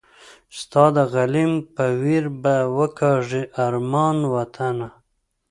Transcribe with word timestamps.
ستا 0.59 0.83
د 0.95 0.97
غلیم 1.13 1.51
په 1.75 1.85
ویر 2.01 2.25
به 2.41 2.55
وکاږي 2.77 3.43
ارمان 3.65 4.17
وطنه 4.33 4.87